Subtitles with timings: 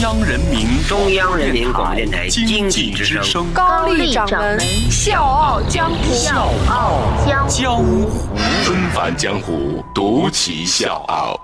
[0.00, 8.08] 央人民中央人民广播电台经济之声高丽掌门笑傲江湖，笑傲江湖，
[8.62, 11.36] 纷繁江湖，独骑笑傲。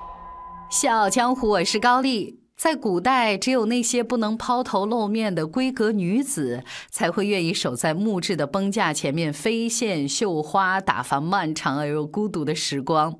[0.70, 2.38] 笑傲江湖，我是高丽。
[2.56, 13.16] 在古代，只有那些不能抛头露面的闺阁女子，才会愿意守在木质的崩架前面飞线绣花，打发漫长而又孤独的时光。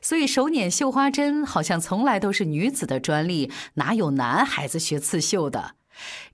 [0.00, 5.76] 所以，手捻绣花针好像从来都是女子的专利，哪有男孩子学刺绣的？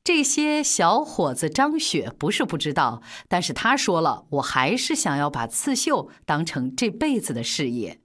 [0.03, 8.01] 这些小伙子张雪不是不知道，但是他说了，我还是想要把刺绣当成这辈子的事业。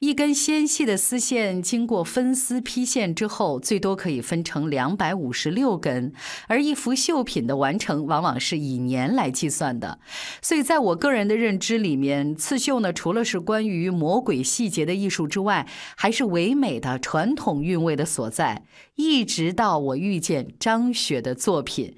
[0.00, 6.12] 一根纤细的丝线经过分丝披线之后，最多可以分成两百五十六根，
[6.46, 9.98] 而一幅绣品的完成往往是以年来计算的。
[10.40, 15.66] 所以，在我个人的认知里面，刺绣呢，除了是关于魔鬼细节的艺术之外，
[15.96, 18.62] 还是唯美的传统韵味的所在。
[18.94, 21.94] 一直到我遇见张雪的作品，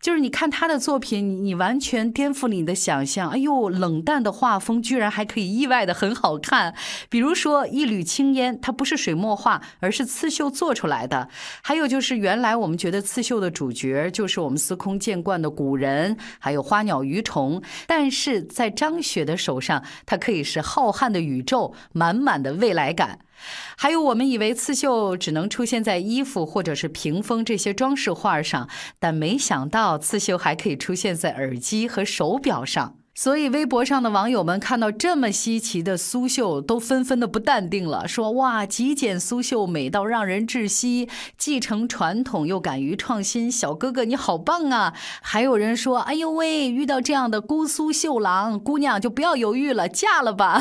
[0.00, 3.30] 就是你看她的作品，你完全颠覆了你的想象。
[3.30, 6.74] 哎呦，冷淡的画风居然还可以意外的很好看。
[7.08, 11.28] 比如说说一缕青烟，它不是水墨画，而是刺绣做出来的。
[11.62, 23.18] 还有就是原来我们觉得刺绣的主角就是我们司空见惯的古人，还有花鸟鱼虫，但是在张雪的手上，它可以是浩瀚的宇宙，满满的未来感。
[23.76, 32.96] 还有，我们以为刺绣只能出现在衣服或者是屏风这些装饰画上，但没想到刺绣还可以出现在耳机和手表上。
[33.16, 50.60] 所以，微博上的网友们看到这么稀奇的苏绣，都纷纷的不淡定了，说：“哇，极简苏绣美到让人窒息，继承传统又敢于创新，小哥哥你好棒啊！”还有人说：“哎呦喂，遇到这样的姑苏绣郎姑娘就不要犹豫了，嫁了吧！”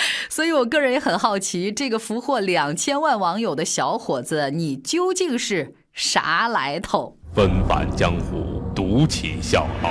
[0.30, 7.16] 所以，我个人也很好奇，这个俘获两千万网友的小伙子，你究竟是啥来头？
[7.34, 9.90] 纷繁江湖，独起笑傲，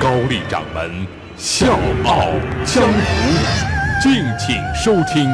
[0.00, 1.21] 高丽掌门。
[1.36, 2.30] 笑傲
[2.64, 5.28] 江湖，敬请收听。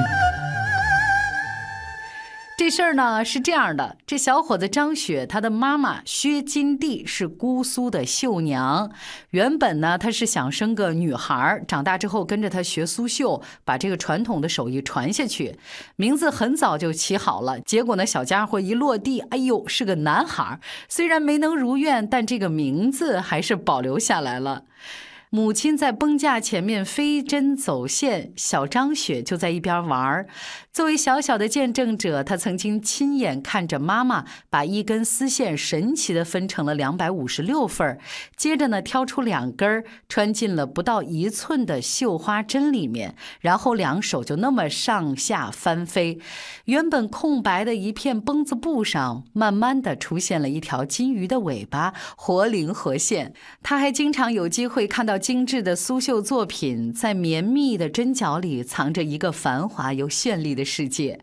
[2.56, 8.90] 这事儿呢是这样的：这小伙子张雪，他的妈妈薛金娣是姑苏的绣娘。
[9.30, 15.58] 原本呢，他是想生个女孩，长大之后跟着他学苏绣，把这个传统的手艺传下去。
[15.96, 20.58] 名字很早就起好了，结果呢，小家伙一落地，哎呦，是个男孩。
[20.88, 24.64] 虽然没能如愿，但这个名字还是保留下来了。
[25.30, 30.26] 母亲在绷架前面飞针走线，小张雪就在一边玩儿。
[30.72, 37.98] 作为小小的见证者，他曾经亲眼看着妈妈把一根丝线神奇的分成了两百五十六份儿，
[38.36, 46.18] 接着呢挑出两根儿，穿进了不到一寸的绣花针里面，然后两手就那么上下翻飞，
[46.64, 53.34] 原本空白的一片绷子布上，慢慢的出现了一条金鱼的尾巴，活灵活现。
[53.62, 60.68] 他还经常有机会看到精致的苏绣作品，在绵密的针脚里藏着一个繁华又绚丽的。
[60.68, 61.20] 世界，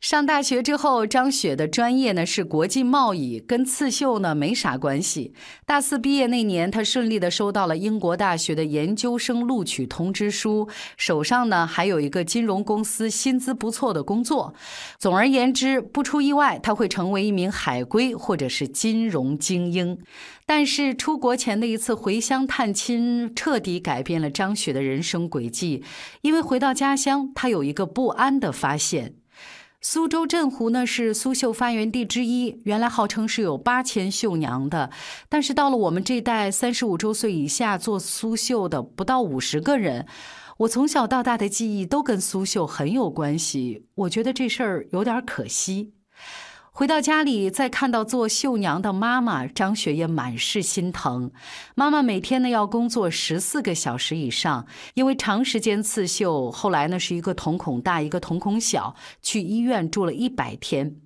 [0.00, 5.34] 上大学之后，张雪的专业呢是国际贸易，跟刺绣呢没啥关系。
[5.66, 14.54] 大四毕业那年，她顺利的收到了英国大学的研究生录取通知书，手上呢还有一个金融公司薪资不错的工作。
[14.98, 19.98] 总而言之，不出意外，她会成为一名海归或者是金融精英。
[20.48, 25.84] 但是出国前的一次回乡探亲，彻底改变了张雪的人生轨迹。
[26.22, 29.14] 因为回到家乡，她有一个不安的发现：
[29.80, 34.90] 苏州镇湖呢是苏绣发源地之一，原来号称是有八千绣娘的，
[35.28, 40.06] 但是到了我们这代三十五周岁以下做苏绣的不到五十个人。
[40.60, 45.92] 我从小到大的记忆都跟苏绣很有关系，我觉得这事儿有点可惜。
[46.78, 51.30] 回到家里，再看到做绣娘的妈妈张雪，也满是心疼。
[51.74, 60.96] 妈妈每天呢要工作十四个小时以上，因为长时间刺绣，后来呢是一个瞳孔大，一个瞳孔小，去医院住了一百天。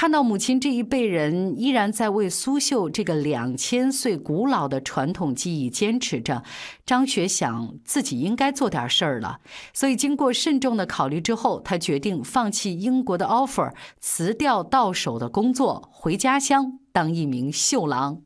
[0.00, 6.42] 看到母亲这一辈人依然在为苏绣这个两千岁古老的传统技艺坚持着，
[6.86, 9.40] 张雪想自己应该做点事儿了。
[9.74, 18.22] 所以经过慎重的考虑之后，他决定放弃英国的 offer，辞掉到手的工作，回家乡当一名绣郎。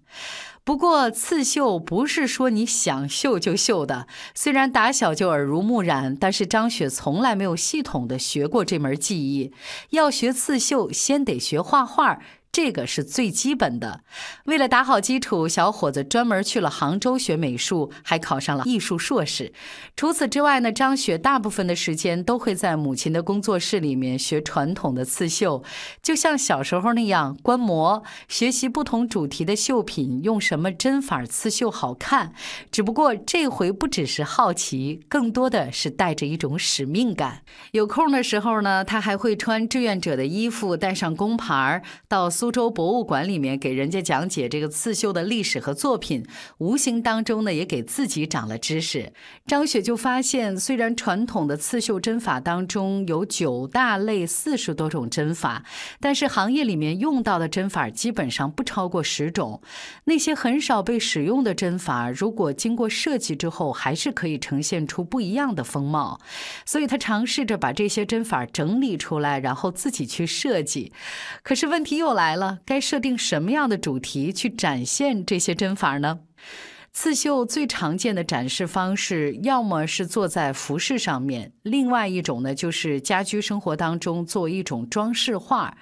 [0.65, 9.53] 不过刺绣不是说你想绣就绣的，虽然打小就耳濡目染，但是张雪从来没有系统的学过这门技艺。
[9.91, 12.21] 要学刺绣，先得学画画。
[12.55, 14.03] 这个是最基本的。
[14.45, 19.53] 为了打好基础，小伙子专门去了杭州学美术，还考上了艺术硕士。
[19.97, 25.65] 除此之外呢，张雪大部分的时间都会在母亲的工作室里面学传统的刺绣，
[26.01, 32.35] 就像小时候那样观摩、学习不同主题的绣品，用什么针法刺绣好看。
[32.71, 37.43] 只不过这回不只是好奇，更多的是带着一种使命感。
[37.73, 42.31] 有空的时候呢，他还会穿志愿者的衣服，带上工牌到。
[42.45, 46.27] 苏州博物馆里面给人家讲解这个刺绣的历史和作品，
[46.59, 49.15] 无形当中呢也给自己长了知识。
[49.47, 55.65] 张雪就发现，虽然传统的刺绣针法当中有九大类、四十多种针法，
[56.01, 59.63] 但是行业里面用到的针法基本上不超过十种。
[60.05, 66.21] 那些很少被使用的针法，如果经过设计之后，还是可以呈现出不一样的风貌。
[66.67, 70.93] 所以他尝试着把这些针法整理出来，然后自己去设计。
[71.43, 72.34] 可是问题又来。
[72.35, 76.19] 来了，该设定什么样的主题去展现这些针法呢？
[76.93, 85.77] 刺绣最常见的展示方式，要么是坐在服饰上面，另外一种呢，就是家居生活当中做一种装饰画。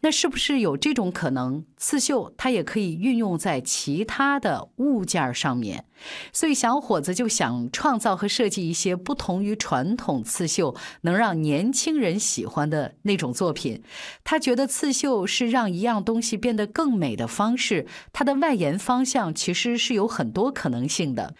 [0.00, 1.64] 那是不是有这种可能？
[1.76, 5.85] 刺绣它也可以运用在其他的物件上面。
[6.32, 13.82] 所以小伙子就想创造和设计一些不同于传统刺绣，能让年轻人喜欢的那种作品。
[14.24, 21.34] 他觉得刺绣是让一样东西变得更美的方式，它的外延方向其实是有很多可能性的。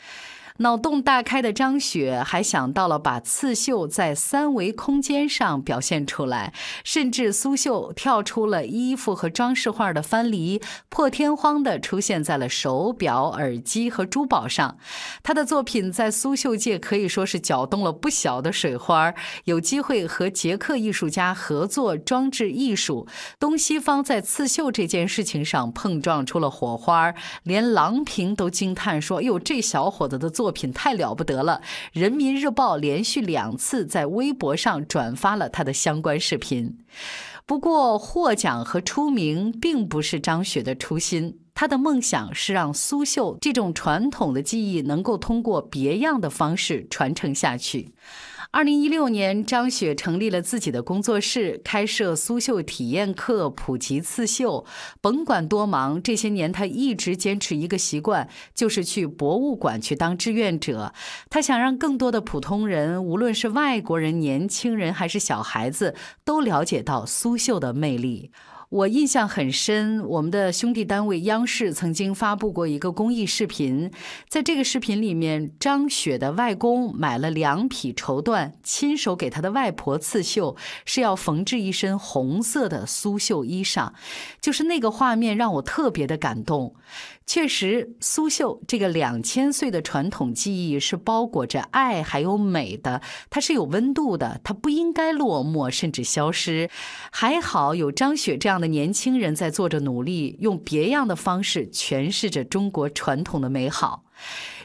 [0.58, 14.78] 脑洞大开的张雪还想到了把刺绣在三维空间上表现出来，甚至苏绣跳出了衣服和装饰画的藩篱，破天荒地出现在了手表、耳机和珠宝上。
[15.22, 19.12] 他的作品在苏绣界可以说是搅动了不小的水花，
[19.44, 23.06] 有机会和捷克艺术家合作装置艺术，
[23.38, 27.12] 东西方在刺绣这件事情上碰撞出了火花，
[27.42, 31.60] 连郎平都惊叹说：“哎呦，这小伙子的作。”作品太了不得了！
[31.92, 36.78] 人民日报连续两次在微博上转发了他的相关视频。
[37.44, 47.92] 不过，获奖和出名并不是张雪的初心，他的梦想是让苏绣这种传统的技艺能够通过别样的方式传承下去。
[48.56, 54.64] 二零一六年，张雪成立了自己的工作室，开设苏绣体验课，普及刺绣。
[55.02, 60.94] 甭管多忙，这些年她一直坚持一个习惯，就是去博物馆去当志愿者。
[61.28, 65.94] 她想让更多的普通人，无论是外国人、年轻人还是小孩子，
[66.24, 68.30] 都了解到苏绣的魅力。
[68.68, 73.92] 我印象很深，我们的兄弟单位央视曾经发布过一个公益视频，
[74.28, 83.92] 在这个视频里面，张雪的外公买了两匹绸缎，亲手给他的外婆刺绣，是要缝制一身红色的苏绣衣裳，
[84.40, 86.74] 就是那个画面让我特别的感动。
[87.26, 96.70] 确实，苏绣这个两千岁的传统技艺是包裹着爱还有美的，它是有温度的，它不应该落寞甚至消失。
[97.10, 104.04] 还好有张雪这样的年轻人在做着努力，用别样的方式诠释着中国传统的美好。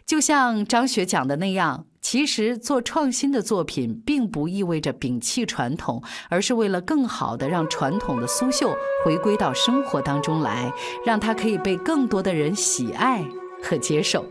[0.05, 1.87] 就像张雪讲的那样。
[2.01, 8.75] 其实做创新的作品，并不意味着摒弃传统，而是为了更好的让传统的苏绣
[9.06, 10.74] 回归到生活当中来，
[11.06, 13.24] 让它可以被更多的人喜爱
[13.63, 14.25] 和接受。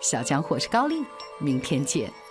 [0.00, 1.04] 小江我是高丽，
[1.38, 2.21] 明天见。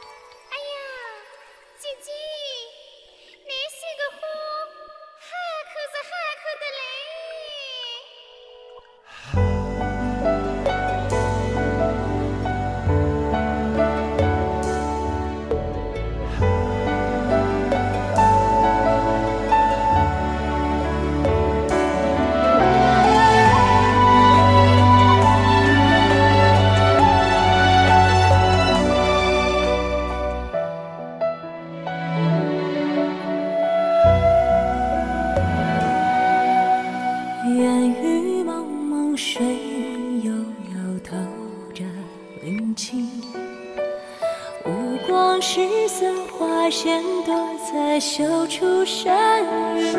[48.02, 49.44] 绣出山
[49.78, 49.92] 雨，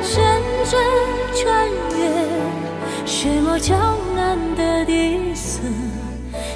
[0.00, 0.14] 阵
[0.64, 0.80] 阵
[1.34, 1.98] 穿越
[3.04, 5.58] 水墨江南的底色，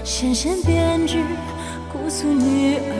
[0.05, 1.19] 纤纤编织
[1.93, 3.00] 姑苏女儿。